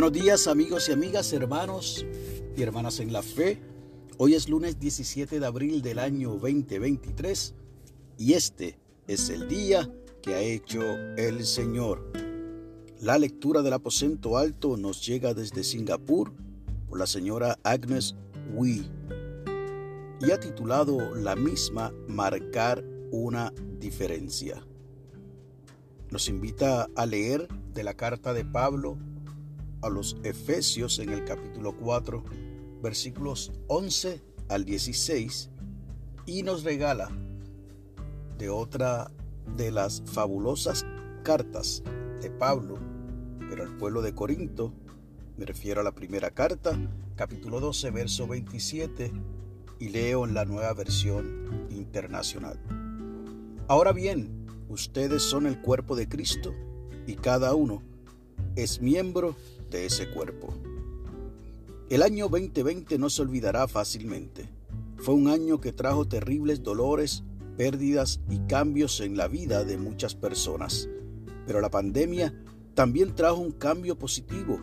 [0.00, 2.06] buenos días amigos y amigas, hermanos
[2.56, 3.60] y hermanas en la fe.
[4.16, 7.52] Hoy es lunes 17 de abril del año 2023
[8.16, 10.80] y este es el día que ha hecho
[11.16, 12.12] el Señor.
[13.00, 16.32] La lectura del aposento alto nos llega desde Singapur
[16.88, 18.14] por la señora Agnes
[18.54, 18.88] Wee
[20.20, 24.64] y ha titulado la misma Marcar una diferencia.
[26.12, 28.96] Nos invita a leer de la carta de Pablo
[29.82, 32.24] a los Efesios en el capítulo 4,
[32.82, 35.50] versículos 11 al 16,
[36.26, 37.10] y nos regala
[38.38, 39.10] de otra
[39.56, 40.84] de las fabulosas
[41.22, 41.82] cartas
[42.20, 42.78] de Pablo,
[43.48, 44.72] pero al pueblo de Corinto,
[45.36, 46.78] me refiero a la primera carta,
[47.16, 49.12] capítulo 12, verso 27,
[49.78, 52.58] y leo en la nueva versión internacional.
[53.68, 56.52] Ahora bien, ustedes son el cuerpo de Cristo
[57.06, 57.82] y cada uno
[58.56, 59.36] es miembro
[59.72, 60.54] ese cuerpo.
[61.90, 64.48] El año 2020 no se olvidará fácilmente.
[64.98, 67.22] Fue un año que trajo terribles dolores,
[67.56, 70.88] pérdidas y cambios en la vida de muchas personas.
[71.46, 72.34] Pero la pandemia
[72.74, 74.60] también trajo un cambio positivo.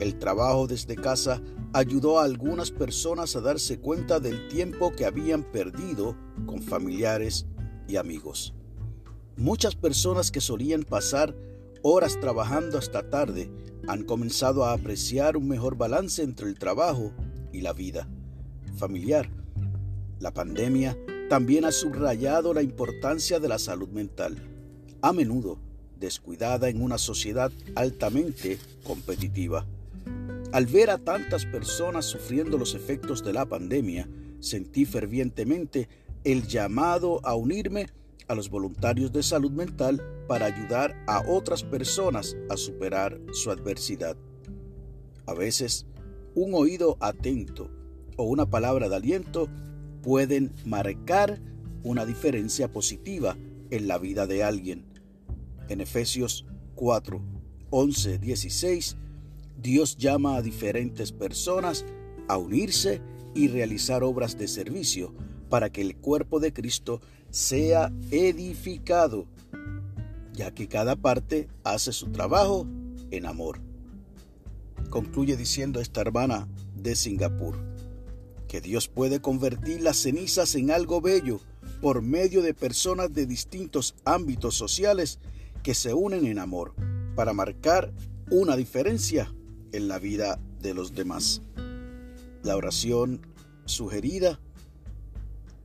[0.00, 1.40] El trabajo desde casa
[1.72, 7.46] ayudó a algunas personas a darse cuenta del tiempo que habían perdido con familiares
[7.88, 8.54] y amigos.
[9.36, 11.34] Muchas personas que solían pasar
[11.88, 13.48] horas trabajando hasta tarde
[13.86, 17.12] han comenzado a apreciar un mejor balance entre el trabajo
[17.52, 18.08] y la vida
[18.76, 19.30] familiar.
[20.18, 20.98] La pandemia
[21.28, 24.36] también ha subrayado la importancia de la salud mental,
[25.00, 25.60] a menudo
[25.96, 29.64] descuidada en una sociedad altamente competitiva.
[30.50, 34.08] Al ver a tantas personas sufriendo los efectos de la pandemia,
[34.40, 35.88] sentí fervientemente
[36.24, 37.86] el llamado a unirme
[38.28, 44.16] a los voluntarios de salud mental para ayudar a otras personas a superar su adversidad.
[45.26, 45.86] A veces,
[46.34, 47.70] un oído atento
[48.16, 49.48] o una palabra de aliento
[50.02, 51.40] pueden marcar
[51.82, 53.36] una diferencia positiva
[53.70, 54.84] en la vida de alguien.
[55.68, 57.20] En Efesios 4,
[57.70, 58.96] 11, 16,
[59.60, 61.84] Dios llama a diferentes personas
[62.28, 63.00] a unirse
[63.34, 65.14] y realizar obras de servicio
[65.48, 67.00] para que el cuerpo de Cristo
[67.30, 69.26] sea edificado,
[70.32, 72.66] ya que cada parte hace su trabajo
[73.10, 73.60] en amor.
[74.90, 77.56] Concluye diciendo esta hermana de Singapur,
[78.48, 81.40] que Dios puede convertir las cenizas en algo bello
[81.80, 85.18] por medio de personas de distintos ámbitos sociales
[85.62, 86.74] que se unen en amor
[87.14, 87.92] para marcar
[88.30, 89.32] una diferencia
[89.72, 91.42] en la vida de los demás.
[92.42, 93.20] La oración
[93.64, 94.40] sugerida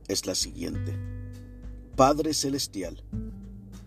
[0.08, 1.21] es la siguiente.
[2.02, 3.00] Padre Celestial,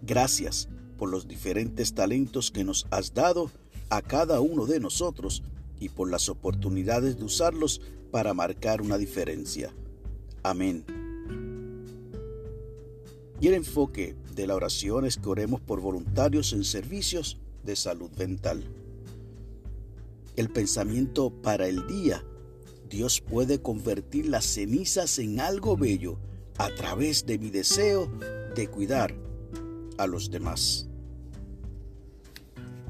[0.01, 3.51] gracias por los diferentes talentos que nos has dado
[3.89, 5.43] a cada uno de nosotros
[5.81, 7.81] y por las oportunidades de usarlos
[8.11, 9.73] para marcar una diferencia.
[10.43, 10.85] Amén.
[13.41, 18.11] Y el enfoque de la oración es que oremos por voluntarios en servicios de salud
[18.17, 18.63] mental.
[20.37, 22.23] El pensamiento para el día
[22.89, 26.17] Dios puede convertir las cenizas en algo bello
[26.57, 28.09] a través de mi deseo
[28.55, 29.13] de cuidar
[29.97, 30.87] a los demás.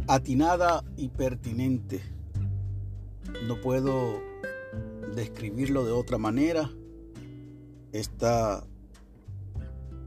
[0.08, 2.02] Atinada y pertinente.
[3.48, 4.22] No puedo
[5.16, 6.72] describirlo de otra manera.
[7.92, 8.66] Esta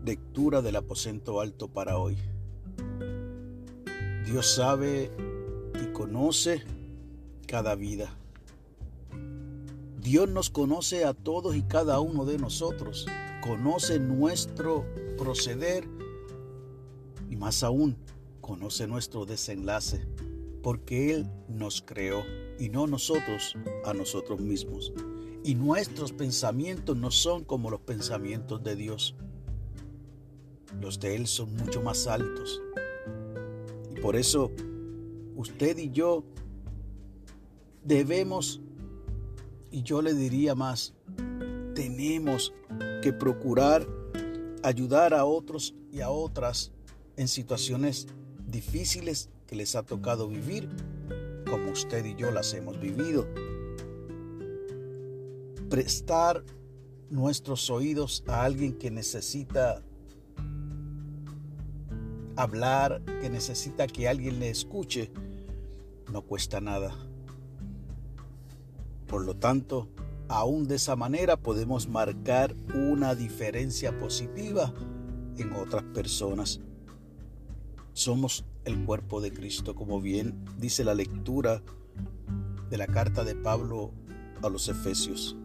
[0.05, 2.17] lectura del aposento alto para hoy.
[4.25, 5.11] Dios sabe
[5.83, 6.63] y conoce
[7.47, 8.15] cada vida.
[10.01, 13.07] Dios nos conoce a todos y cada uno de nosotros,
[13.49, 14.85] conoce nuestro
[15.17, 15.89] proceder
[17.31, 17.97] y más aún
[18.43, 20.07] conoce nuestro desenlace,
[20.63, 22.23] porque Él nos creó
[22.59, 24.93] y no nosotros a nosotros mismos.
[25.45, 29.15] Y nuestros pensamientos no son como los pensamientos de Dios.
[30.79, 32.61] Los de Él son mucho más altos.
[33.91, 34.51] Y por eso
[35.37, 36.23] usted y yo
[37.83, 38.61] debemos
[39.71, 40.93] y yo le diría más,
[41.79, 42.53] tenemos
[43.03, 43.87] que procurar
[44.65, 46.73] ayudar a otros y a otras
[47.17, 48.09] en situaciones
[48.49, 50.69] difíciles que les ha tocado vivir,
[51.49, 53.29] como usted y yo las hemos vivido.
[55.71, 56.43] Prestar
[57.11, 59.81] nuestros oídos a alguien que necesita
[62.35, 65.13] hablar, que necesita que alguien le escuche,
[66.13, 66.93] no cuesta nada.
[69.07, 69.89] Por lo tanto,
[70.29, 74.73] aún de esa manera podemos marcar una diferencia positiva
[75.37, 76.61] en otras personas.
[77.93, 81.63] Somos el cuerpo de Cristo, como bien dice la lectura
[82.71, 83.93] de la carta de Pablo
[84.43, 85.37] a los Efesios.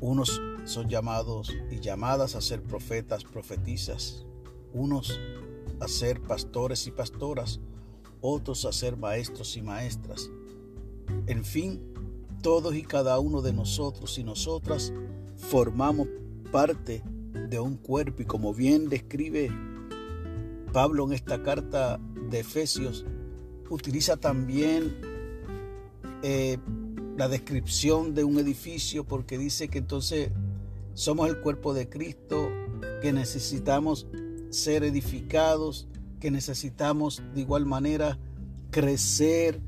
[0.00, 4.26] Unos son llamados y llamadas a ser profetas, profetizas,
[4.74, 5.18] unos
[5.80, 7.60] a ser pastores y pastoras,
[8.20, 10.30] otros a ser maestros y maestras.
[11.26, 11.95] En fin,
[12.42, 14.92] todos y cada uno de nosotros y nosotras
[15.36, 16.08] formamos
[16.50, 17.02] parte
[17.48, 19.50] de un cuerpo y como bien describe
[20.72, 22.00] Pablo en esta carta
[22.30, 23.04] de Efesios,
[23.70, 24.96] utiliza también
[26.22, 26.58] eh,
[27.16, 30.30] la descripción de un edificio porque dice que entonces
[30.94, 32.50] somos el cuerpo de Cristo,
[33.00, 34.06] que necesitamos
[34.50, 35.88] ser edificados,
[36.20, 38.18] que necesitamos de igual manera
[38.70, 39.60] crecer.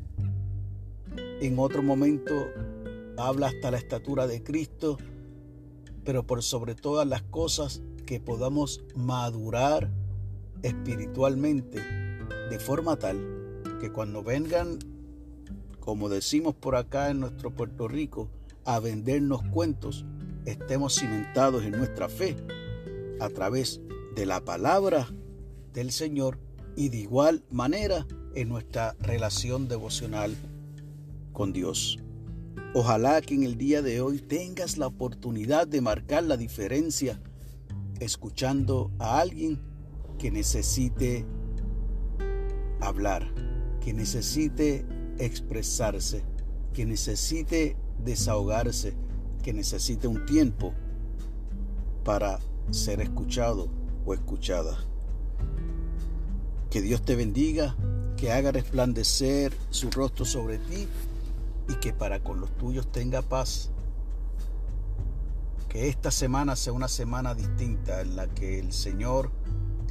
[1.41, 2.49] En otro momento
[3.17, 4.99] habla hasta la estatura de Cristo,
[6.05, 9.89] pero por sobre todas las cosas que podamos madurar
[10.63, 11.81] espiritualmente
[12.51, 14.81] de forma tal que cuando vengan,
[15.79, 18.29] como decimos por acá en nuestro Puerto Rico,
[18.65, 20.05] a vendernos cuentos,
[20.45, 22.37] estemos cimentados en nuestra fe
[23.21, 23.81] a través
[24.17, 25.07] de la palabra
[25.73, 26.41] del Señor
[26.75, 30.35] y de igual manera en nuestra relación devocional
[31.39, 32.01] con Dios.
[32.75, 37.23] Ojalá que en el día de hoy tengas la oportunidad de marcar la diferencia
[38.01, 39.63] escuchando a alguien
[40.19, 41.25] que necesite
[42.81, 43.33] hablar,
[43.81, 44.85] que necesite
[45.19, 46.25] expresarse,
[46.73, 48.95] que necesite desahogarse,
[49.41, 50.75] que necesite un tiempo
[52.05, 52.41] para
[52.73, 53.71] ser escuchado
[54.05, 54.77] o escuchada.
[56.69, 57.77] Que Dios te bendiga,
[58.17, 60.89] que haga resplandecer su rostro sobre ti
[61.69, 63.71] y que para con los tuyos tenga paz.
[65.69, 69.31] Que esta semana sea una semana distinta en la que el Señor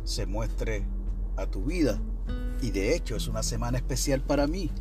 [0.03, 0.83] se muestre
[1.37, 2.01] a tu vida.
[2.61, 4.71] Y de hecho es una semana especial para mí.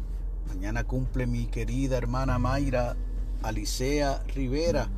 [0.48, 2.96] Mañana cumple mi querida hermana Mayra
[3.42, 4.88] Alicea Rivera.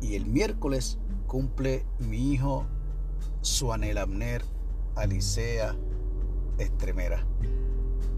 [0.00, 0.98] Y el miércoles
[1.28, 2.66] cumple mi hijo
[3.42, 4.42] Suanel Abner
[4.96, 5.76] Alicea
[6.58, 7.24] Estremera.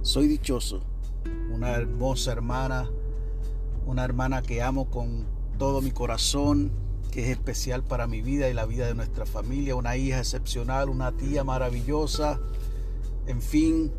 [0.00, 0.91] Soy dichoso
[1.50, 2.90] una hermosa hermana,
[3.86, 5.26] una hermana que amo con
[5.58, 6.72] todo mi corazón,
[7.10, 10.88] que es especial para mi vida y la vida de nuestra familia, una hija excepcional,
[10.88, 12.40] una tía maravillosa,
[13.26, 13.92] en fin,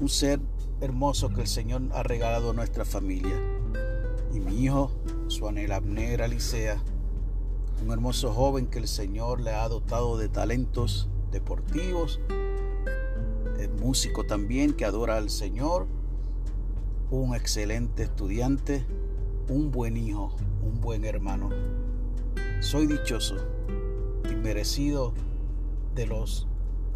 [0.00, 0.40] un ser
[0.80, 3.36] hermoso que el Señor ha regalado a nuestra familia.
[4.32, 4.92] Y mi hijo,
[5.28, 6.82] Suanel Abner Alicea,
[7.82, 12.20] un hermoso joven que el Señor le ha dotado de talentos deportivos,
[13.58, 15.86] es músico también que adora al Señor
[17.10, 18.84] un excelente estudiante,
[19.48, 21.50] un buen hijo, un buen hermano.
[22.60, 23.36] Soy dichoso
[24.30, 25.14] y merecido
[25.94, 26.46] de los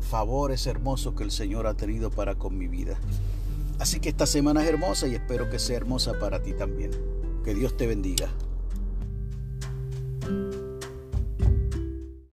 [0.01, 2.99] favores hermosos que el Señor ha tenido para con mi vida.
[3.79, 6.91] Así que esta semana es hermosa y espero que sea hermosa para ti también.
[7.43, 8.29] Que Dios te bendiga.